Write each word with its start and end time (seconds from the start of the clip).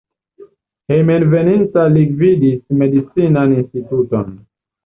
Hejmenveninta 0.93 1.85
li 1.97 2.05
gvidis 2.15 2.59
medicinan 2.81 3.55
instituton. 3.59 4.35